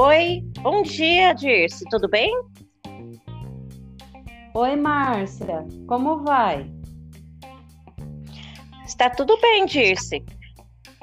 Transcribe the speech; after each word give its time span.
Oi, 0.00 0.44
bom 0.60 0.82
dia, 0.82 1.32
Dirce, 1.32 1.84
tudo 1.90 2.08
bem? 2.08 2.30
Oi, 4.54 4.76
Márcia, 4.76 5.66
como 5.88 6.22
vai? 6.22 6.72
Está 8.86 9.10
tudo 9.10 9.36
bem, 9.40 9.66
Dirce. 9.66 10.24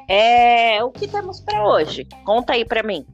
É, 0.07 0.81
o 0.81 0.91
que 0.91 1.09
temos 1.09 1.41
para 1.41 1.67
hoje? 1.67 2.07
Conta 2.23 2.53
aí 2.53 2.63
para 2.63 2.83
mim. 2.83 3.05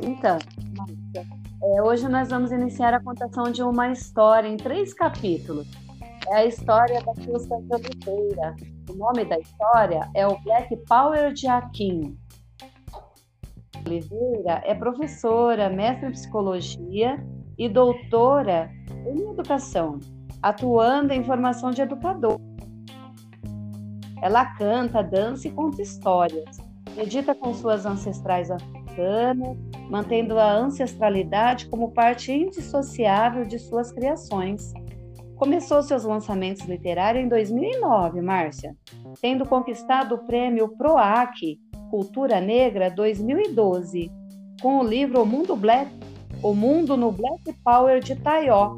Então, 0.00 0.38
Márcia, 0.74 1.26
é, 1.62 1.82
hoje 1.82 2.08
nós 2.08 2.30
vamos 2.30 2.50
iniciar 2.50 2.94
a 2.94 3.04
contação 3.04 3.52
de 3.52 3.62
uma 3.62 3.92
história 3.92 4.48
em 4.48 4.56
três 4.56 4.94
capítulos. 4.94 5.68
É 6.28 6.36
a 6.36 6.46
história 6.46 6.98
da 7.02 7.14
Fusca 7.14 7.60
de 7.60 7.74
Oliveira. 7.74 8.56
O 8.88 8.94
nome 8.94 9.26
da 9.26 9.38
história 9.38 10.10
é 10.14 10.26
o 10.26 10.38
Black 10.38 10.74
Power 10.86 11.34
de 11.34 11.46
Aquim. 11.46 12.16
Oliveira 13.86 14.62
é 14.64 14.74
professora, 14.74 15.68
mestre 15.68 16.08
em 16.08 16.12
psicologia 16.12 17.22
e 17.58 17.68
doutora 17.68 18.70
em 19.06 19.30
educação, 19.30 19.98
atuando 20.42 21.12
em 21.12 21.22
formação 21.22 21.70
de 21.70 21.82
educador. 21.82 22.40
Ela 24.22 24.46
canta, 24.56 25.02
dança 25.02 25.48
e 25.48 25.50
conta 25.50 25.82
histórias. 25.82 26.56
Medita 26.96 27.34
com 27.34 27.52
suas 27.52 27.84
ancestrais 27.84 28.50
africanas, 28.50 29.58
mantendo 29.90 30.38
a 30.38 30.50
ancestralidade 30.52 31.68
como 31.68 31.92
parte 31.92 32.32
indissociável 32.32 33.44
de 33.44 33.58
suas 33.58 33.92
criações. 33.92 34.72
Começou 35.36 35.82
seus 35.82 36.04
lançamentos 36.04 36.64
literários 36.64 37.24
em 37.24 37.28
2009, 37.28 38.22
Márcia, 38.22 38.74
tendo 39.20 39.44
conquistado 39.44 40.14
o 40.14 40.24
prêmio 40.24 40.68
PROAC 40.76 41.58
Cultura 41.94 42.40
Negra 42.40 42.90
2012, 42.90 44.10
com 44.60 44.80
o 44.80 44.84
livro 44.84 45.22
O 45.22 45.24
Mundo 45.24 45.54
Black 45.54 45.88
o 46.42 46.52
Mundo 46.52 46.96
no 46.96 47.12
Black 47.12 47.52
Power 47.64 48.00
de 48.00 48.16
Taió, 48.16 48.76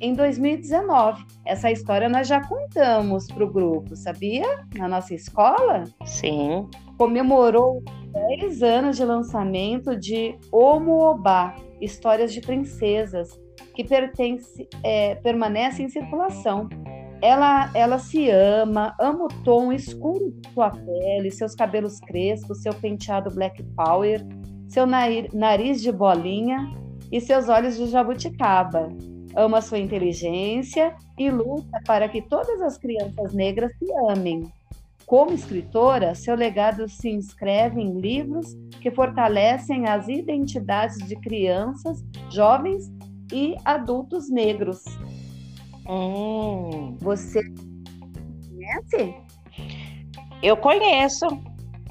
em 0.00 0.14
2019. 0.14 1.26
Essa 1.44 1.70
história 1.70 2.08
nós 2.08 2.26
já 2.26 2.40
contamos 2.40 3.26
para 3.26 3.44
o 3.44 3.52
grupo, 3.52 3.94
sabia? 3.94 4.64
Na 4.76 4.88
nossa 4.88 5.14
escola? 5.14 5.84
Sim. 6.06 6.66
Comemorou 6.96 7.82
10 8.38 8.62
anos 8.62 8.96
de 8.96 9.04
lançamento 9.04 9.94
de 9.94 10.34
Omo 10.50 11.02
Obá, 11.02 11.54
Histórias 11.82 12.32
de 12.32 12.40
Princesas, 12.40 13.38
que 13.74 13.84
pertence, 13.84 14.66
é, 14.82 15.16
permanece 15.16 15.82
em 15.82 15.88
circulação. 15.90 16.66
Ela, 17.24 17.70
ela 17.72 17.98
se 17.98 18.28
ama, 18.28 18.94
ama 19.00 19.24
o 19.24 19.28
tom 19.42 19.72
escuro 19.72 20.30
de 20.30 20.50
sua 20.52 20.68
pele, 20.68 21.30
seus 21.30 21.54
cabelos 21.54 21.98
crespos, 22.00 22.60
seu 22.60 22.74
penteado 22.74 23.34
black 23.34 23.62
power, 23.74 24.20
seu 24.68 24.86
nariz 24.86 25.80
de 25.80 25.90
bolinha 25.90 26.70
e 27.10 27.18
seus 27.22 27.48
olhos 27.48 27.78
de 27.78 27.86
jabuticaba. 27.86 28.90
Ama 29.34 29.62
sua 29.62 29.78
inteligência 29.78 30.94
e 31.18 31.30
luta 31.30 31.80
para 31.86 32.10
que 32.10 32.20
todas 32.20 32.60
as 32.60 32.76
crianças 32.76 33.32
negras 33.32 33.72
se 33.78 33.90
amem. 34.10 34.42
Como 35.06 35.32
escritora, 35.32 36.14
seu 36.14 36.34
legado 36.34 36.86
se 36.90 37.08
inscreve 37.08 37.80
em 37.80 37.98
livros 37.98 38.54
que 38.82 38.90
fortalecem 38.90 39.88
as 39.88 40.08
identidades 40.08 40.98
de 41.08 41.16
crianças, 41.16 42.04
jovens 42.30 42.92
e 43.32 43.56
adultos 43.64 44.28
negros. 44.28 44.84
Hum. 45.88 46.96
Você 47.00 47.42
conhece? 48.48 49.14
Eu 50.42 50.56
conheço. 50.56 51.26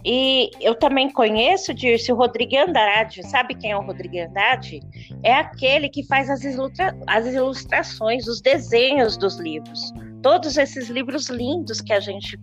E 0.06 0.52
eu 0.60 0.76
também 0.76 1.10
conheço, 1.10 1.74
Dirce, 1.74 2.12
o 2.12 2.16
Rodrigo 2.16 2.58
Andrade. 2.58 3.26
Sabe 3.28 3.56
quem 3.56 3.72
é 3.72 3.78
o 3.78 3.82
Rodrigo 3.82 4.20
Andrade? 4.20 4.82
É 5.24 5.34
aquele 5.34 5.88
que 5.88 6.06
faz 6.06 6.30
as, 6.30 6.44
ilustra 6.44 6.98
as 7.08 7.26
ilustrações, 7.26 8.28
os 8.28 8.42
desenhos 8.42 9.16
dos 9.16 9.40
livros. 9.40 9.94
Todos 10.22 10.58
esses 10.58 10.90
livros 10.90 11.30
lindos 11.30 11.80
que 11.80 11.94
a 11.94 12.02
gente 12.02 12.38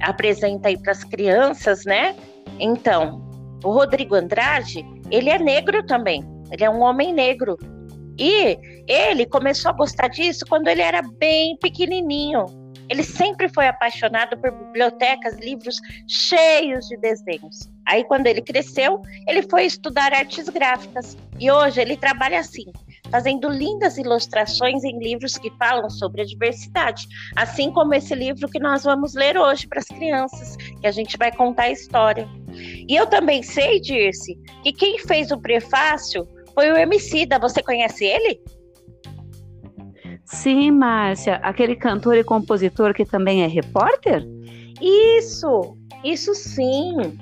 apresenta 0.00 0.68
aí 0.68 0.78
para 0.78 0.92
as 0.92 1.04
crianças, 1.04 1.84
né? 1.84 2.16
Então, 2.58 3.22
o 3.62 3.70
Rodrigo 3.70 4.14
Andrade, 4.14 4.84
ele 5.10 5.28
é 5.28 5.38
negro 5.38 5.84
também. 5.84 6.24
Ele 6.50 6.64
é 6.64 6.70
um 6.70 6.80
homem 6.80 7.12
negro. 7.12 7.58
E 8.18 8.58
ele 8.86 9.26
começou 9.26 9.70
a 9.70 9.74
gostar 9.74 10.08
disso 10.08 10.44
quando 10.48 10.68
ele 10.68 10.82
era 10.82 11.02
bem 11.02 11.56
pequenininho 11.56 12.62
ele 12.92 13.04
sempre 13.04 13.48
foi 13.48 13.66
apaixonado 13.66 14.36
por 14.36 14.50
bibliotecas, 14.50 15.38
livros 15.38 15.80
cheios 16.06 16.86
de 16.88 16.98
desenhos. 16.98 17.70
Aí, 17.86 18.04
quando 18.04 18.26
ele 18.26 18.42
cresceu, 18.42 19.00
ele 19.26 19.42
foi 19.42 19.64
estudar 19.64 20.12
artes 20.12 20.46
gráficas 20.50 21.16
e 21.40 21.50
hoje 21.50 21.80
ele 21.80 21.96
trabalha 21.96 22.40
assim, 22.40 22.66
fazendo 23.10 23.48
lindas 23.48 23.96
ilustrações 23.96 24.84
em 24.84 24.98
livros 24.98 25.38
que 25.38 25.50
falam 25.58 25.88
sobre 25.88 26.20
a 26.20 26.24
diversidade, 26.26 27.06
assim 27.34 27.72
como 27.72 27.94
esse 27.94 28.14
livro 28.14 28.46
que 28.46 28.60
nós 28.60 28.84
vamos 28.84 29.14
ler 29.14 29.38
hoje 29.38 29.66
para 29.66 29.78
as 29.78 29.86
crianças, 29.86 30.56
que 30.56 30.86
a 30.86 30.92
gente 30.92 31.16
vai 31.16 31.34
contar 31.34 31.64
a 31.64 31.70
história. 31.70 32.28
E 32.52 32.94
eu 32.94 33.06
também 33.06 33.42
sei, 33.42 33.80
Dirce, 33.80 34.38
que 34.62 34.70
quem 34.70 34.98
fez 34.98 35.30
o 35.30 35.40
prefácio 35.40 36.28
foi 36.54 36.70
o 36.70 36.76
Emicida. 36.76 37.38
Você 37.38 37.62
conhece 37.62 38.04
ele? 38.04 38.40
Sim, 40.24 40.70
Márcia, 40.70 41.36
aquele 41.42 41.76
cantor 41.76 42.16
e 42.16 42.24
compositor 42.24 42.94
que 42.94 43.04
também 43.04 43.42
é 43.42 43.46
repórter? 43.46 44.24
Isso, 44.80 45.76
isso 46.02 46.34
sim, 46.34 47.18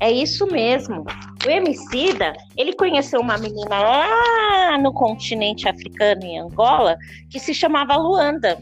é 0.00 0.10
isso 0.10 0.46
mesmo. 0.46 1.04
O 1.46 1.50
Emicida, 1.50 2.32
ele 2.56 2.72
conheceu 2.72 3.20
uma 3.20 3.36
menina 3.36 3.78
lá 3.78 4.78
no 4.78 4.92
continente 4.92 5.68
africano, 5.68 6.24
em 6.24 6.38
Angola, 6.38 6.96
que 7.30 7.38
se 7.38 7.52
chamava 7.52 7.96
Luanda. 7.96 8.58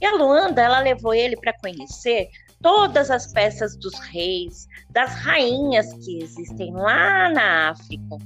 E 0.00 0.04
a 0.04 0.14
Luanda, 0.14 0.60
ela 0.60 0.80
levou 0.80 1.14
ele 1.14 1.36
para 1.36 1.54
conhecer 1.54 2.28
todas 2.60 3.10
as 3.10 3.32
peças 3.32 3.76
dos 3.76 3.98
reis, 4.10 4.66
das 4.90 5.14
rainhas 5.14 5.92
que 6.04 6.22
existem 6.22 6.72
lá 6.72 7.30
na 7.30 7.70
África 7.70 8.18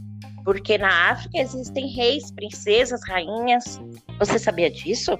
porque 0.44 0.78
na 0.78 1.10
África 1.10 1.38
existem 1.38 1.88
reis, 1.88 2.30
princesas, 2.30 3.00
rainhas. 3.06 3.80
Você 4.18 4.38
sabia 4.38 4.70
disso? 4.70 5.18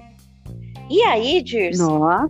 E 0.89 1.01
aí, 1.03 1.41
Dirce? 1.41 1.79
Nossa! 1.81 2.29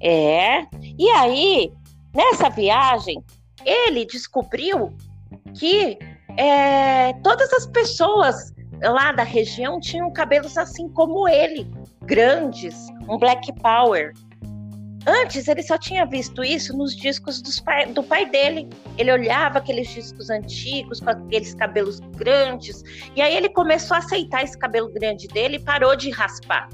É. 0.00 0.62
E 0.98 1.08
aí, 1.10 1.72
nessa 2.14 2.48
viagem, 2.50 3.22
ele 3.64 4.04
descobriu 4.04 4.92
que 5.54 5.98
é, 6.36 7.12
todas 7.22 7.52
as 7.52 7.66
pessoas 7.66 8.52
lá 8.82 9.12
da 9.12 9.22
região 9.22 9.80
tinham 9.80 10.12
cabelos 10.12 10.58
assim 10.58 10.88
como 10.88 11.28
ele, 11.28 11.70
grandes, 12.02 12.74
um 13.08 13.18
black 13.18 13.52
power. 13.60 14.12
Antes 15.06 15.48
ele 15.48 15.62
só 15.62 15.76
tinha 15.76 16.06
visto 16.06 16.42
isso 16.42 16.76
nos 16.76 16.96
discos 16.96 17.42
pai, 17.60 17.86
do 17.86 18.02
pai 18.02 18.24
dele. 18.26 18.68
Ele 18.96 19.12
olhava 19.12 19.58
aqueles 19.58 19.88
discos 19.88 20.30
antigos 20.30 21.00
com 21.00 21.10
aqueles 21.10 21.54
cabelos 21.54 22.00
grandes 22.16 22.82
e 23.14 23.20
aí 23.20 23.36
ele 23.36 23.50
começou 23.50 23.96
a 23.96 23.98
aceitar 23.98 24.42
esse 24.42 24.58
cabelo 24.58 24.90
grande 24.92 25.28
dele 25.28 25.56
e 25.56 25.60
parou 25.60 25.94
de 25.94 26.10
raspar. 26.10 26.68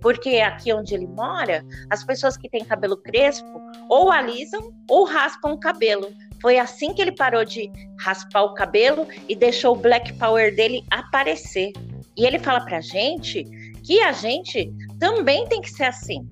Porque 0.00 0.36
aqui 0.36 0.72
onde 0.72 0.94
ele 0.94 1.06
mora, 1.06 1.64
as 1.90 2.04
pessoas 2.04 2.36
que 2.36 2.48
têm 2.48 2.64
cabelo 2.64 2.96
crespo 2.96 3.60
ou 3.88 4.10
alisam 4.10 4.72
ou 4.88 5.04
raspam 5.04 5.52
o 5.52 5.60
cabelo. 5.60 6.08
Foi 6.40 6.58
assim 6.58 6.94
que 6.94 7.02
ele 7.02 7.12
parou 7.12 7.44
de 7.44 7.70
raspar 7.98 8.42
o 8.42 8.54
cabelo 8.54 9.06
e 9.28 9.34
deixou 9.34 9.76
o 9.76 9.78
black 9.78 10.12
power 10.14 10.54
dele 10.54 10.84
aparecer. 10.90 11.72
E 12.16 12.24
ele 12.24 12.38
fala 12.38 12.60
pra 12.64 12.80
gente 12.80 13.44
que 13.84 14.00
a 14.00 14.12
gente 14.12 14.72
também 15.00 15.46
tem 15.48 15.60
que 15.60 15.70
ser 15.70 15.84
assim 15.84 16.28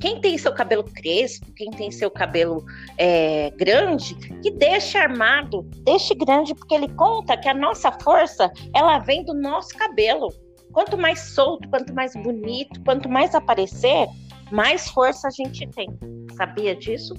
quem 0.00 0.18
tem 0.20 0.38
seu 0.38 0.52
cabelo 0.52 0.82
crespo, 0.82 1.52
quem 1.54 1.70
tem 1.70 1.90
seu 1.90 2.10
cabelo 2.10 2.64
é, 2.96 3.50
grande, 3.50 4.14
que 4.42 4.50
deixe 4.50 4.96
armado, 4.96 5.62
deixe 5.84 6.14
grande, 6.14 6.54
porque 6.54 6.74
ele 6.74 6.88
conta 6.94 7.36
que 7.36 7.48
a 7.48 7.54
nossa 7.54 7.92
força 7.92 8.50
ela 8.74 8.98
vem 8.98 9.24
do 9.24 9.34
nosso 9.34 9.76
cabelo. 9.76 10.32
Quanto 10.72 10.96
mais 10.96 11.20
solto, 11.20 11.68
quanto 11.68 11.92
mais 11.94 12.14
bonito, 12.14 12.80
quanto 12.82 13.08
mais 13.08 13.34
aparecer, 13.34 14.08
mais 14.50 14.88
força 14.88 15.28
a 15.28 15.30
gente 15.30 15.68
tem. 15.68 15.88
Sabia 16.34 16.74
disso? 16.74 17.14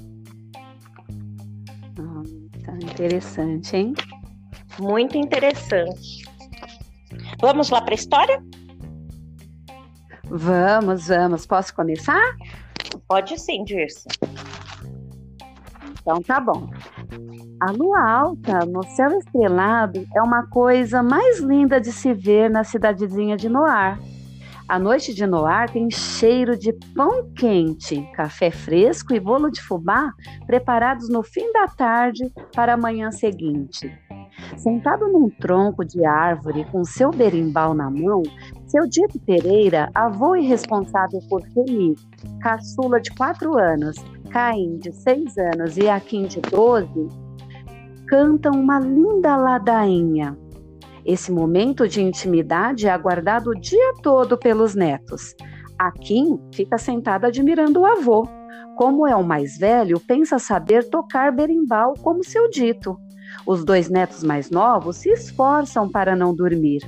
Ah, 1.99 2.23
tá 2.65 2.73
interessante, 2.73 3.77
hein? 3.77 3.93
Muito 4.79 5.17
interessante. 5.17 6.23
Vamos 7.39 7.69
lá 7.69 7.81
para 7.81 7.93
a 7.93 7.95
história? 7.95 8.43
Vamos, 10.23 11.07
vamos. 11.07 11.45
Posso 11.45 11.75
começar? 11.75 12.35
Pode 13.11 13.37
sim, 13.37 13.65
Dirce. 13.65 14.07
Então 15.99 16.21
tá 16.21 16.39
bom. 16.39 16.69
A 17.61 17.69
lua 17.73 18.09
alta 18.09 18.65
no 18.65 18.81
céu 18.83 19.09
estrelado 19.17 20.07
é 20.15 20.21
uma 20.21 20.47
coisa 20.47 21.03
mais 21.03 21.39
linda 21.39 21.81
de 21.81 21.91
se 21.91 22.13
ver 22.13 22.49
na 22.49 22.63
cidadezinha 22.63 23.35
de 23.35 23.49
Noar. 23.49 23.99
A 24.65 24.79
noite 24.79 25.13
de 25.13 25.27
Noar 25.27 25.69
tem 25.69 25.91
cheiro 25.91 26.57
de 26.57 26.71
pão 26.95 27.29
quente, 27.33 28.01
café 28.13 28.49
fresco 28.49 29.13
e 29.13 29.19
bolo 29.19 29.51
de 29.51 29.61
fubá 29.61 30.13
preparados 30.47 31.09
no 31.09 31.21
fim 31.21 31.51
da 31.51 31.67
tarde 31.67 32.31
para 32.55 32.75
a 32.75 32.77
manhã 32.77 33.11
seguinte. 33.11 33.93
Sentado 34.55 35.09
num 35.09 35.29
tronco 35.29 35.83
de 35.83 36.05
árvore 36.05 36.65
com 36.71 36.85
seu 36.85 37.11
berimbau 37.11 37.73
na 37.73 37.89
mão, 37.89 38.23
seu 38.71 38.87
Dito 38.87 39.19
Pereira, 39.19 39.91
avô 39.93 40.33
e 40.33 40.47
responsável 40.47 41.19
por 41.29 41.41
Feli, 41.49 41.93
caçula 42.39 43.01
de 43.01 43.11
quatro 43.11 43.57
anos, 43.57 43.97
Caim 44.29 44.77
de 44.77 44.93
seis 44.93 45.37
anos 45.37 45.75
e 45.75 45.89
Aquim 45.89 46.23
de 46.23 46.39
doze, 46.39 47.09
cantam 48.07 48.53
uma 48.53 48.79
linda 48.79 49.35
ladainha. 49.35 50.37
Esse 51.05 51.33
momento 51.33 51.85
de 51.85 52.01
intimidade 52.01 52.87
é 52.87 52.91
aguardado 52.91 53.49
o 53.49 53.59
dia 53.59 53.93
todo 54.01 54.37
pelos 54.37 54.73
netos. 54.73 55.35
Aquim 55.77 56.39
fica 56.55 56.77
sentada 56.77 57.27
admirando 57.27 57.81
o 57.81 57.85
avô. 57.85 58.25
Como 58.77 59.05
é 59.05 59.13
o 59.13 59.23
mais 59.23 59.57
velho, 59.57 59.99
pensa 59.99 60.39
saber 60.39 60.89
tocar 60.89 61.33
berimbau 61.33 61.93
como 62.01 62.23
seu 62.23 62.49
dito. 62.49 62.97
Os 63.45 63.63
dois 63.65 63.89
netos 63.89 64.23
mais 64.23 64.49
novos 64.49 64.97
se 64.97 65.09
esforçam 65.09 65.89
para 65.89 66.15
não 66.15 66.33
dormir. 66.33 66.81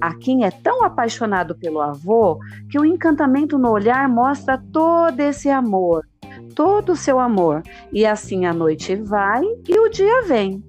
Akin 0.00 0.44
é 0.44 0.50
tão 0.50 0.84
apaixonado 0.84 1.54
pelo 1.54 1.80
avô 1.80 2.38
que 2.70 2.78
o 2.78 2.84
encantamento 2.84 3.58
no 3.58 3.70
olhar 3.70 4.08
mostra 4.08 4.62
todo 4.72 5.20
esse 5.20 5.48
amor, 5.48 6.06
todo 6.54 6.92
o 6.92 6.96
seu 6.96 7.18
amor. 7.18 7.62
E 7.92 8.04
assim 8.04 8.46
a 8.46 8.52
noite 8.52 8.94
vai 8.96 9.42
e 9.68 9.78
o 9.78 9.88
dia 9.88 10.22
vem. 10.22 10.62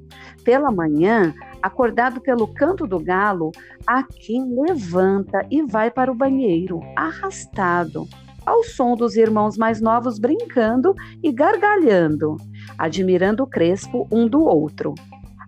Pela 0.43 0.71
manhã, 0.71 1.33
acordado 1.61 2.21
pelo 2.21 2.47
canto 2.47 2.87
do 2.87 2.99
galo, 2.99 3.51
Akin 3.85 4.55
levanta 4.61 5.45
e 5.51 5.61
vai 5.61 5.91
para 5.91 6.11
o 6.11 6.15
banheiro, 6.15 6.79
arrastado, 6.95 8.07
ao 8.45 8.63
som 8.63 8.95
dos 8.95 9.17
irmãos 9.17 9.57
mais 9.57 9.81
novos 9.81 10.17
brincando 10.17 10.95
e 11.21 11.33
gargalhando, 11.33 12.37
admirando 12.77 13.43
o 13.43 13.47
crespo 13.47 14.07
um 14.11 14.27
do 14.27 14.41
outro. 14.43 14.93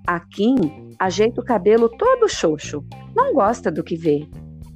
Akin 0.06 0.94
ajeita 1.00 1.42
o 1.42 1.46
cabelo 1.46 1.90
todo 1.90 2.28
xoxo, 2.28 2.84
não 3.16 3.34
gosta 3.34 3.72
do 3.72 3.84
que 3.84 3.96
vê. 3.96 4.28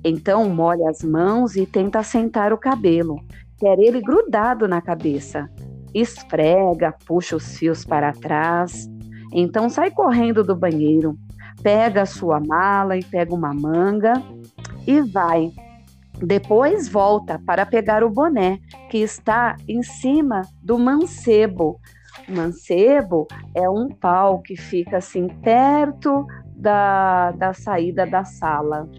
Então 0.04 0.50
molha 0.50 0.90
as 0.90 1.04
mãos 1.04 1.56
e 1.56 1.66
tenta 1.66 2.00
assentar 2.00 2.52
o 2.54 2.58
cabelo, 2.58 3.16
quer 3.58 3.80
ele 3.80 4.02
grudado 4.02 4.68
na 4.68 4.82
cabeça. 4.82 5.50
Esfrega, 5.94 6.94
puxa 7.06 7.36
os 7.36 7.58
fios 7.58 7.86
para 7.86 8.12
trás. 8.12 8.90
Então 9.32 9.70
sai 9.70 9.92
correndo 9.92 10.44
do 10.44 10.56
banheiro, 10.56 11.18
pega 11.62 12.02
a 12.02 12.06
sua 12.06 12.40
mala 12.40 12.98
e 12.98 13.04
pega 13.04 13.34
uma 13.34 13.54
manga 13.54 14.14
e 14.86 15.02
vai. 15.02 15.52
Depois 16.22 16.88
volta 16.88 17.42
para 17.46 17.66
pegar 17.66 18.04
o 18.04 18.10
boné 18.10 18.60
que 18.90 19.00
está 19.00 19.56
em 19.68 19.82
cima 19.82 20.42
do 20.62 20.78
mancebo, 20.78 21.80
mancebo 22.30 23.28
é 23.56 23.70
um 23.70 23.90
pau 23.90 24.42
que 24.42 24.56
fica 24.56 24.98
assim 24.98 25.28
perto 25.28 26.26
da, 26.56 27.32
da 27.32 27.54
saída 27.54 28.06
da 28.06 28.24
sala. 28.24 28.90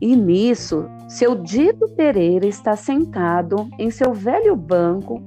E 0.00 0.16
nisso, 0.16 0.86
seu 1.08 1.34
Dito 1.34 1.88
Pereira 1.94 2.46
está 2.46 2.74
sentado 2.74 3.68
em 3.78 3.90
seu 3.90 4.12
velho 4.12 4.56
banco, 4.56 5.22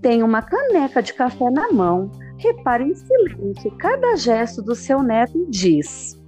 tem 0.00 0.22
uma 0.22 0.40
caneca 0.40 1.02
de 1.02 1.12
café 1.12 1.50
na 1.50 1.72
mão, 1.72 2.10
repara 2.36 2.82
em 2.82 2.94
silêncio 2.94 3.70
cada 3.78 4.16
gesto 4.16 4.62
do 4.62 4.74
seu 4.74 5.02
neto 5.02 5.36
e 5.36 5.50
diz: 5.50 6.19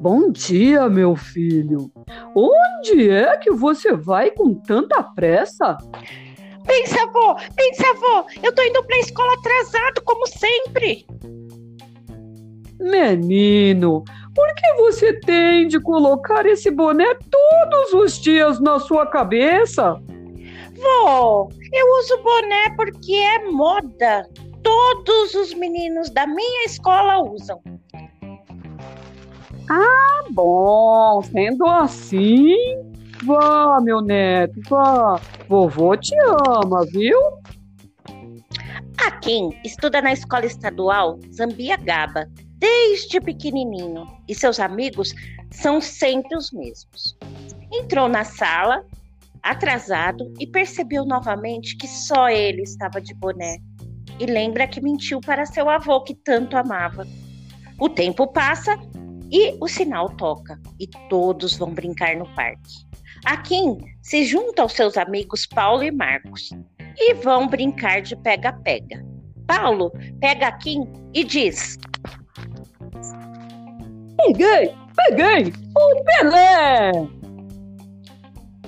Bom 0.00 0.30
dia, 0.32 0.88
meu 0.88 1.14
filho. 1.14 1.92
Onde 2.34 3.10
é 3.10 3.36
que 3.36 3.50
você 3.50 3.92
vai 3.92 4.30
com 4.30 4.54
tanta 4.54 5.02
pressa? 5.02 5.76
Pensa, 6.66 7.02
avô, 7.02 7.36
pensa, 7.54 7.86
avô. 7.90 8.26
Eu 8.42 8.50
tô 8.54 8.62
indo 8.62 8.82
pra 8.84 8.96
escola 8.96 9.34
atrasado, 9.34 10.02
como 10.02 10.26
sempre. 10.26 11.04
Menino, 12.80 14.02
por 14.34 14.54
que 14.54 14.72
você 14.78 15.20
tem 15.20 15.68
de 15.68 15.78
colocar 15.78 16.46
esse 16.46 16.70
boné 16.70 17.14
todos 17.30 17.92
os 17.92 18.18
dias 18.18 18.58
na 18.58 18.78
sua 18.78 19.06
cabeça? 19.06 20.00
Vô, 20.76 21.50
eu 21.74 21.86
uso 21.98 22.22
boné 22.22 22.74
porque 22.74 23.16
é 23.16 23.50
moda. 23.50 24.26
Todos 24.62 25.34
os 25.34 25.52
meninos 25.52 26.08
da 26.08 26.26
minha 26.26 26.64
escola 26.64 27.22
usam. 27.22 27.60
Ah, 29.72 30.24
bom, 30.30 31.22
sendo 31.22 31.64
assim, 31.64 32.56
vá, 33.22 33.80
meu 33.80 34.00
neto, 34.00 34.60
vá. 34.68 35.20
Vovô 35.48 35.96
te 35.96 36.12
ama, 36.48 36.84
viu? 36.86 37.16
A 39.06 39.12
Kim 39.20 39.50
estuda 39.64 40.02
na 40.02 40.12
escola 40.12 40.44
estadual 40.44 41.20
Zambiagaba 41.32 42.28
desde 42.58 43.20
pequenininho 43.20 44.08
e 44.28 44.34
seus 44.34 44.58
amigos 44.58 45.14
são 45.52 45.80
sempre 45.80 46.36
os 46.36 46.50
mesmos. 46.50 47.16
Entrou 47.72 48.08
na 48.08 48.24
sala, 48.24 48.84
atrasado, 49.40 50.34
e 50.40 50.48
percebeu 50.48 51.04
novamente 51.04 51.76
que 51.76 51.86
só 51.86 52.28
ele 52.28 52.62
estava 52.62 53.00
de 53.00 53.14
boné. 53.14 53.58
E 54.18 54.26
lembra 54.26 54.66
que 54.66 54.80
mentiu 54.80 55.20
para 55.20 55.46
seu 55.46 55.70
avô 55.70 56.02
que 56.02 56.14
tanto 56.14 56.56
amava. 56.56 57.06
O 57.78 57.88
tempo 57.88 58.26
passa 58.26 58.76
e 59.30 59.56
o 59.60 59.68
sinal 59.68 60.08
toca 60.16 60.60
e 60.78 60.86
todos 61.08 61.56
vão 61.56 61.72
brincar 61.72 62.16
no 62.16 62.26
parque. 62.34 62.88
A 63.24 63.36
Kim 63.36 63.78
se 64.02 64.24
junta 64.24 64.62
aos 64.62 64.72
seus 64.72 64.96
amigos 64.96 65.46
Paulo 65.46 65.82
e 65.82 65.90
Marcos 65.90 66.50
e 66.96 67.14
vão 67.14 67.46
brincar 67.46 68.00
de 68.02 68.16
pega-pega. 68.16 69.04
Paulo 69.46 69.92
pega 70.20 70.48
a 70.48 70.52
Kim 70.52 70.84
e 71.12 71.24
diz: 71.24 71.76
Peguei, 74.16 74.74
peguei, 74.96 75.52
o 75.76 76.04
Pelé! 76.04 76.92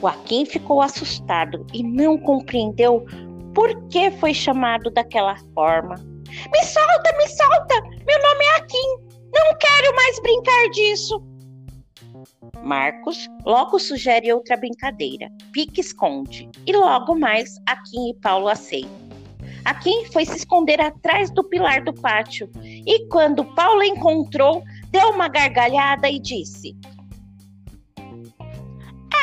O 0.01 0.09
Akin 0.09 0.45
ficou 0.45 0.83
assustado 0.83 1.65
e 1.73 1.83
não 1.83 2.19
compreendeu 2.19 3.07
por 3.55 3.89
que 3.89 4.11
foi 4.11 4.35
chamado 4.35 4.91
daquela 4.91 5.37
forma. 5.55 5.95
Me 5.95 6.65
solta, 6.65 7.17
me 7.17 7.29
solta! 7.29 7.81
Meu 8.05 8.23
nome 8.23 8.45
é 8.45 8.57
Akin! 8.57 9.12
Não 9.33 9.57
quero 9.59 9.97
mais 9.97 10.21
brincar 10.21 10.69
disso. 10.71 11.23
Marcos 12.63 13.29
logo 13.45 13.79
sugere 13.79 14.33
outra 14.33 14.57
brincadeira, 14.57 15.29
pique-esconde, 15.53 16.49
e 16.67 16.73
logo 16.73 17.19
mais 17.19 17.57
Akin 17.67 18.11
e 18.11 18.15
Paulo 18.21 18.49
aceitam. 18.49 18.91
Akin 19.65 20.07
foi 20.13 20.25
se 20.25 20.37
esconder 20.37 20.81
atrás 20.81 21.31
do 21.31 21.45
pilar 21.45 21.83
do 21.83 21.95
pátio 21.95 22.51
e 22.63 23.07
quando 23.09 23.45
Paulo 23.55 23.83
encontrou, 23.83 24.63
deu 24.91 25.11
uma 25.11 25.29
gargalhada 25.29 26.09
e 26.09 26.19
disse: 26.19 26.77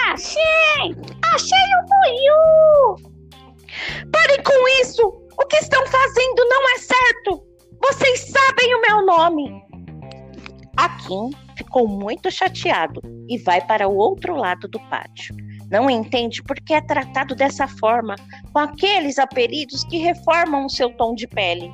Achei! 0.07 0.95
Achei 1.33 1.57
o 1.57 1.85
Buiu! 1.85 3.11
Parem 4.11 4.43
com 4.43 4.67
isso! 4.81 5.03
O 5.37 5.45
que 5.45 5.57
estão 5.57 5.85
fazendo 5.85 6.45
não 6.45 6.69
é 6.75 6.77
certo! 6.79 7.43
Vocês 7.81 8.19
sabem 8.21 8.75
o 8.75 8.81
meu 8.81 9.05
nome! 9.05 9.68
Akin 10.79 11.31
ficou 11.57 11.89
muito 11.89 12.31
chateado 12.31 13.01
e 13.27 13.37
vai 13.37 13.59
para 13.59 13.85
o 13.89 13.97
outro 13.97 14.33
lado 14.33 14.65
do 14.65 14.79
pátio. 14.89 15.35
Não 15.69 15.89
entende 15.89 16.41
por 16.41 16.55
que 16.55 16.73
é 16.73 16.79
tratado 16.79 17.35
dessa 17.35 17.67
forma 17.67 18.15
com 18.53 18.59
aqueles 18.59 19.19
apelidos 19.19 19.83
que 19.83 19.97
reformam 19.97 20.65
o 20.65 20.69
seu 20.69 20.89
tom 20.95 21.13
de 21.13 21.27
pele. 21.27 21.69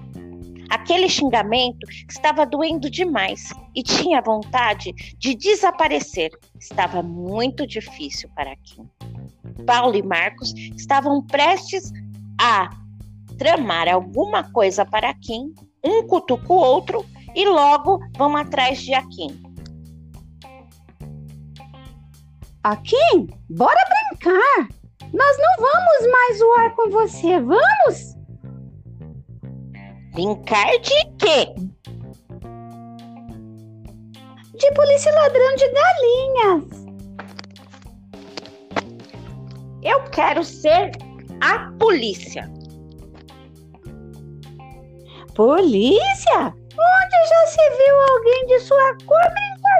Aquele 0.71 1.07
xingamento 1.07 1.88
estava 2.09 2.47
doendo 2.47 2.89
demais 2.89 3.53
e 3.75 3.83
tinha 3.83 4.24
vontade 4.24 4.91
de 5.19 5.35
desaparecer. 5.35 6.31
Estava 6.59 7.03
muito 7.03 7.67
difícil 7.67 8.27
para 8.35 8.53
Akin. 8.53 8.89
Paulo 9.67 9.95
e 9.95 10.01
Marcos 10.01 10.51
estavam 10.75 11.21
prestes 11.21 11.93
a 12.41 12.71
tramar 13.38 13.88
alguma 13.88 14.51
coisa 14.51 14.83
para 14.83 15.13
Kim, 15.13 15.53
um 15.83 16.07
cutuca 16.07 16.51
o 16.51 16.55
outro 16.55 17.05
e 17.36 17.48
logo 17.48 18.00
vão 18.18 18.36
atrás 18.36 18.82
de 18.82 18.94
Akin. 18.94 19.42
Akin, 22.63 23.27
bora 23.50 23.80
brincar! 24.10 24.68
Nós 25.13 25.38
não 25.38 25.68
vamos 25.68 26.12
mais 26.12 26.39
zoar 26.39 26.75
com 26.75 26.89
você, 26.89 27.39
vamos? 27.39 28.15
Brincar 30.13 30.72
de 30.80 31.06
quê? 31.20 31.54
De 34.58 34.72
polícia 34.74 35.12
ladrão 35.12 35.56
de 35.56 35.72
galinhas. 35.72 36.86
Eu 39.84 40.04
quero 40.10 40.44
ser 40.44 40.92
a 41.42 41.72
polícia. 41.77 42.51
Polícia? 45.36 46.56
Onde 46.77 47.29
já 47.29 47.48
se 47.48 47.70
viu 47.70 47.96
alguém 48.12 48.46
de 48.48 48.60
sua 48.60 48.98
cor 49.05 49.32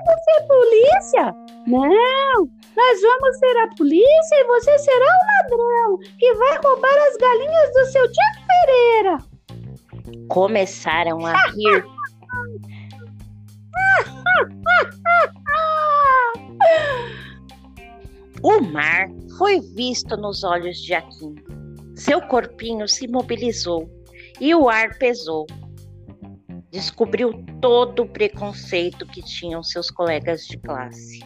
de 0.06 0.24
ser 0.24 0.48
polícia? 0.48 1.36
Não, 1.68 2.50
nós 2.76 3.02
vamos 3.02 3.40
ser 3.40 3.58
a 3.58 3.76
polícia 3.76 4.36
e 4.36 4.44
você 4.46 4.78
será 4.78 5.06
o 5.06 5.26
ladrão 5.28 5.98
que 6.20 6.34
vai 6.36 6.58
roubar 6.64 6.98
as 7.08 7.18
galinhas 7.18 7.74
do 7.74 7.86
seu 7.88 8.12
tio 8.12 8.24
Pereira. 8.48 9.18
começaram 10.30 11.26
a 11.26 11.34
rir. 11.50 11.86
O 18.44 18.62
mar 18.62 19.08
foi 19.38 19.60
visto 19.60 20.16
nos 20.18 20.44
olhos 20.44 20.78
de 20.78 20.94
Akin. 20.94 21.36
Seu 21.96 22.22
corpinho 22.22 22.88
se 22.88 23.08
mobilizou 23.08 23.90
e 24.40 24.54
o 24.54 24.70
ar 24.70 24.98
pesou. 25.00 25.48
Descobriu 26.76 27.32
todo 27.62 28.04
o 28.04 28.06
preconceito 28.06 29.06
que 29.06 29.22
tinham 29.22 29.64
seus 29.64 29.90
colegas 29.90 30.46
de 30.46 30.58
classe. 30.58 31.22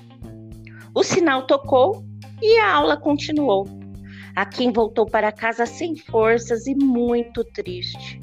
O 0.94 1.01
sinal 1.01 1.48
tocou 1.48 2.06
e 2.39 2.60
a 2.60 2.72
aula 2.72 2.96
continuou. 2.96 3.65
Akin 4.36 4.72
voltou 4.72 5.08
para 5.08 5.32
casa 5.32 5.65
sem 5.65 5.96
forças 5.96 6.68
e 6.68 6.75
muito 6.75 7.44
triste. 7.44 8.20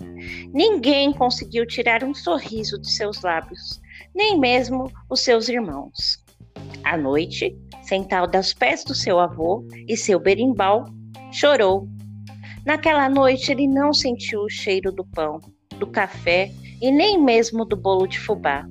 Ninguém 0.54 1.12
conseguiu 1.12 1.66
tirar 1.66 2.04
um 2.04 2.14
sorriso 2.14 2.80
de 2.80 2.92
seus 2.92 3.20
lábios, 3.22 3.80
nem 4.14 4.38
mesmo 4.38 4.88
os 5.10 5.18
seus 5.18 5.48
irmãos. 5.48 6.24
À 6.84 6.96
noite, 6.96 7.58
sentado 7.82 8.36
aos 8.36 8.54
pés 8.54 8.84
do 8.84 8.94
seu 8.94 9.18
avô 9.18 9.66
e 9.88 9.96
seu 9.96 10.20
berimbau, 10.20 10.84
chorou. 11.32 11.88
Naquela 12.64 13.08
noite 13.08 13.50
ele 13.50 13.66
não 13.66 13.92
sentiu 13.92 14.42
o 14.42 14.48
cheiro 14.48 14.92
do 14.92 15.04
pão, 15.04 15.40
do 15.80 15.88
café 15.88 16.52
e 16.80 16.90
nem 16.90 17.22
mesmo 17.22 17.64
do 17.64 17.76
bolo 17.76 18.06
de 18.06 18.18
fubá. 18.18 18.66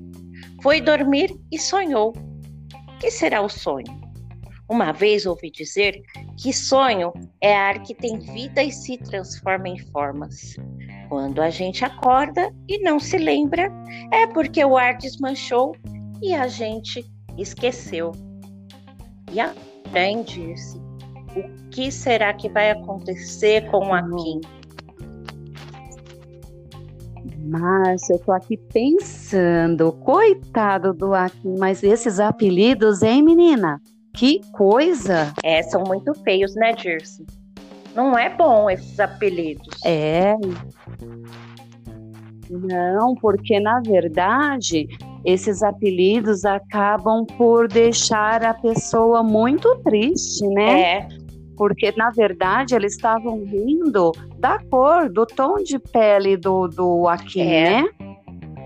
Foi 0.61 0.81
dormir 0.81 1.35
e 1.51 1.59
sonhou. 1.59 2.13
Que 2.99 3.11
será 3.11 3.41
o 3.41 3.49
sonho? 3.49 4.05
Uma 4.69 4.91
vez 4.91 5.25
ouvi 5.25 5.51
dizer 5.51 6.01
que 6.37 6.51
sonho 6.51 7.13
é 7.39 7.55
ar 7.55 7.83
que 7.83 7.93
tem 7.93 8.17
vida 8.17 8.63
e 8.63 8.71
se 8.71 8.97
transforma 8.97 9.69
em 9.69 9.77
formas. 9.91 10.55
Quando 11.07 11.39
a 11.41 11.51
gente 11.51 11.85
acorda 11.85 12.51
e 12.67 12.79
não 12.79 12.99
se 12.99 13.17
lembra, 13.17 13.71
é 14.11 14.25
porque 14.27 14.65
o 14.65 14.75
ar 14.75 14.97
desmanchou 14.97 15.75
e 16.21 16.33
a 16.33 16.47
gente 16.47 17.05
esqueceu. 17.37 18.11
E 19.31 19.39
aprende-se. 19.39 20.77
O 21.35 21.69
que 21.69 21.91
será 21.91 22.33
que 22.33 22.49
vai 22.49 22.71
acontecer 22.71 23.69
com 23.69 23.89
o 23.89 23.93
Akin? 23.93 24.41
Márcia, 27.45 28.15
eu 28.15 28.19
tô 28.19 28.31
aqui 28.31 28.57
pensando, 28.57 29.91
coitado 29.91 30.93
do 30.93 31.13
Akin, 31.13 31.55
mas 31.59 31.83
esses 31.83 32.19
apelidos, 32.19 33.03
hein, 33.03 33.21
menina? 33.21 33.79
Que 34.15 34.41
coisa! 34.51 35.31
É, 35.43 35.61
são 35.61 35.83
muito 35.83 36.13
feios, 36.23 36.55
né, 36.55 36.73
Dirce? 36.73 37.23
Não 37.93 38.17
é 38.17 38.35
bom 38.35 38.69
esses 38.69 38.99
apelidos. 38.99 39.79
É. 39.85 40.35
Não, 42.49 43.15
porque 43.15 43.59
na 43.59 43.79
verdade 43.79 44.87
esses 45.23 45.63
apelidos 45.63 46.45
acabam 46.45 47.25
por 47.37 47.67
deixar 47.67 48.43
a 48.43 48.53
pessoa 48.53 49.23
muito 49.23 49.75
triste, 49.83 50.47
né? 50.49 50.81
É. 50.81 51.07
Porque 51.57 51.93
na 51.95 52.09
verdade 52.09 52.75
eles 52.75 52.93
estavam 52.93 53.43
rindo 53.43 54.11
da 54.37 54.59
cor, 54.59 55.09
do 55.09 55.25
tom 55.25 55.55
de 55.63 55.79
pele 55.79 56.37
do, 56.37 56.67
do 56.67 57.07
Akin, 57.07 57.41
É. 57.41 57.81
né? 57.81 57.89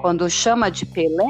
Quando 0.01 0.29
chama 0.29 0.69
de 0.71 0.85
Pelé, 0.85 1.25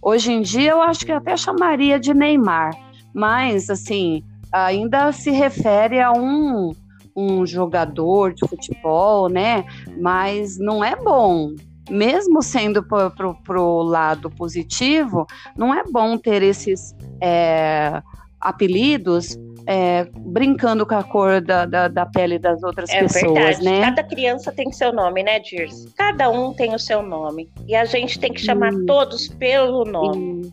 hoje 0.00 0.32
em 0.32 0.40
dia 0.40 0.70
eu 0.70 0.80
acho 0.82 1.04
que 1.04 1.12
até 1.12 1.36
chamaria 1.36 2.00
de 2.00 2.14
Neymar, 2.14 2.70
mas 3.14 3.68
assim 3.68 4.22
ainda 4.50 5.12
se 5.12 5.30
refere 5.30 6.00
a 6.00 6.10
um 6.12 6.72
um 7.14 7.44
jogador 7.44 8.32
de 8.32 8.46
futebol, 8.46 9.28
né? 9.28 9.64
Mas 10.00 10.56
não 10.56 10.84
é 10.84 10.94
bom. 10.94 11.52
Mesmo 11.90 12.40
sendo 12.42 12.80
pro, 12.80 13.34
pro 13.42 13.82
lado 13.82 14.30
positivo, 14.30 15.26
não 15.56 15.74
é 15.74 15.82
bom 15.90 16.16
ter 16.16 16.42
esses 16.44 16.94
é, 17.20 18.00
apelidos 18.40 19.36
é, 19.66 20.04
brincando 20.16 20.86
com 20.86 20.94
a 20.94 21.04
cor 21.04 21.40
da, 21.42 21.66
da, 21.66 21.88
da 21.88 22.06
pele 22.06 22.38
das 22.38 22.62
outras 22.62 22.88
É 22.90 23.00
pessoas, 23.00 23.32
verdade. 23.58 23.64
né? 23.64 23.80
Cada 23.82 24.02
criança 24.02 24.50
tem 24.50 24.72
seu 24.72 24.92
nome, 24.92 25.22
né, 25.22 25.38
Dirce? 25.40 25.92
Cada 25.94 26.30
um 26.30 26.54
tem 26.54 26.74
o 26.74 26.78
seu 26.78 27.02
nome. 27.02 27.50
E 27.66 27.76
a 27.76 27.84
gente 27.84 28.18
tem 28.18 28.32
que 28.32 28.40
chamar 28.40 28.72
Hum. 28.72 28.86
todos 28.86 29.28
pelo 29.28 29.84
nome, 29.84 30.50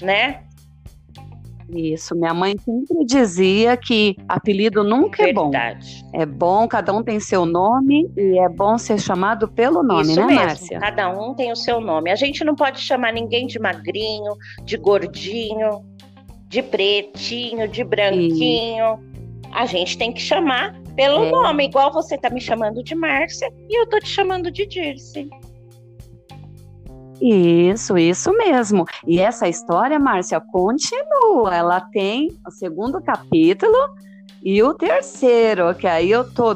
né? 0.00 0.40
Isso, 1.72 2.16
minha 2.16 2.34
mãe 2.34 2.56
sempre 2.58 3.04
dizia 3.04 3.76
que 3.76 4.16
apelido 4.28 4.82
nunca 4.82 5.22
é 5.22 5.32
bom. 5.32 5.50
Verdade. 5.50 6.04
É 6.12 6.26
bom, 6.26 6.66
cada 6.66 6.92
um 6.92 7.02
tem 7.02 7.20
seu 7.20 7.46
nome 7.46 8.10
e 8.16 8.38
é 8.40 8.48
bom 8.48 8.76
ser 8.76 8.98
chamado 8.98 9.46
pelo 9.46 9.80
nome, 9.82 10.02
Isso 10.10 10.20
né, 10.20 10.26
mesmo. 10.26 10.44
Márcia? 10.46 10.80
Cada 10.80 11.08
um 11.10 11.34
tem 11.34 11.52
o 11.52 11.56
seu 11.56 11.80
nome. 11.80 12.10
A 12.10 12.16
gente 12.16 12.42
não 12.42 12.56
pode 12.56 12.80
chamar 12.80 13.12
ninguém 13.12 13.46
de 13.46 13.60
magrinho, 13.60 14.32
de 14.64 14.76
gordinho, 14.76 15.82
de 16.50 16.62
pretinho, 16.62 17.68
de 17.68 17.84
branquinho. 17.84 18.98
A 19.52 19.66
gente 19.66 19.96
tem 19.96 20.12
que 20.12 20.20
chamar 20.20 20.78
pelo 20.96 21.24
É. 21.24 21.30
nome, 21.30 21.64
igual 21.66 21.92
você 21.92 22.18
tá 22.18 22.28
me 22.28 22.40
chamando 22.40 22.82
de 22.82 22.94
Márcia 22.94 23.50
e 23.68 23.80
eu 23.80 23.88
tô 23.88 23.98
te 24.00 24.08
chamando 24.08 24.50
de 24.50 24.66
Dirce. 24.66 25.30
Isso, 27.22 27.96
isso 27.96 28.32
mesmo. 28.32 28.84
E 29.06 29.20
essa 29.20 29.48
história, 29.48 29.98
Márcia, 29.98 30.40
continua. 30.40 31.54
Ela 31.54 31.80
tem 31.92 32.28
o 32.46 32.50
segundo 32.50 33.00
capítulo 33.00 33.76
e 34.42 34.62
o 34.62 34.74
terceiro, 34.74 35.74
que 35.74 35.86
aí 35.86 36.10
eu 36.10 36.28
tô 36.32 36.54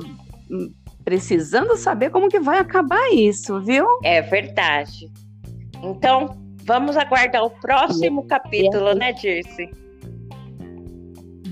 hum, 0.51 0.73
precisando 1.05 1.77
saber 1.77 2.11
como 2.11 2.29
que 2.29 2.41
vai 2.41 2.59
acabar 2.59 3.13
isso, 3.13 3.61
viu? 3.61 3.87
É 4.03 4.23
verdade. 4.23 5.13
Então, 5.83 6.37
vamos 6.65 6.97
aguardar 6.97 7.45
o 7.45 7.51
próximo 7.51 8.27
capítulo, 8.27 8.95
né, 8.95 9.13
Dirce? 9.13 9.84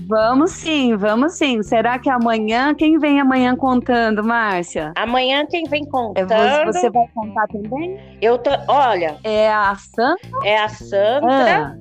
Vamos 0.07 0.51
sim, 0.51 0.95
vamos 0.95 1.33
sim. 1.33 1.61
Será 1.63 1.97
que 1.97 2.09
amanhã, 2.09 2.73
quem 2.75 2.97
vem 2.99 3.19
amanhã 3.19 3.55
contando, 3.55 4.23
Márcia? 4.23 4.91
Amanhã 4.95 5.45
quem 5.49 5.63
vem 5.65 5.83
É 5.83 5.85
contando, 5.89 6.27
você, 6.65 6.79
você 6.79 6.89
vai 6.89 7.05
contar 7.13 7.47
também? 7.47 7.97
eu 8.21 8.37
tô, 8.37 8.49
olha, 8.67 9.17
É 9.23 9.51
a 9.51 9.75
Sam 9.75 10.15
é 10.43 10.57
a 10.57 10.67
Sandra 10.69 11.67
ah, 11.67 11.75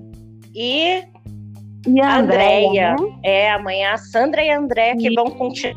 e 0.54 1.04
e 1.86 2.00
a 2.00 2.18
Andréia, 2.18 2.94
né? 2.94 2.96
É, 3.24 3.50
amanhã 3.52 3.92
a 3.94 3.98
Sandra 3.98 4.42
e 4.42 4.50
a 4.50 4.58
Andréia 4.58 4.96
que 4.96 5.12
vão 5.14 5.26
continuar. 5.26 5.76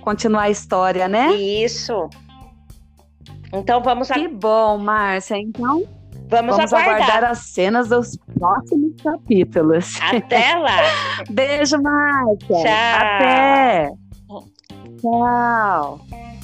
Continuar 0.00 0.42
a 0.42 0.50
história, 0.50 1.08
né? 1.08 1.34
Isso. 1.34 2.08
Então 3.52 3.82
vamos, 3.82 4.10
a- 4.10 4.14
Que 4.14 4.28
bom, 4.28 4.78
Márcia. 4.78 5.36
Então, 5.36 5.82
vamos, 6.28 6.56
vamos 6.56 6.72
aguardar. 6.72 7.02
aguardar 7.02 7.24
as 7.30 7.38
cenas 7.50 7.88
dos 7.88 8.16
próximos 8.46 9.02
capítulos. 9.02 9.98
Até 10.00 10.56
lá. 10.56 10.78
Beijo, 11.30 11.80
Márcia. 11.82 12.46
Tchau. 12.48 12.66
Até. 13.02 13.90
Tchau. 15.00 16.35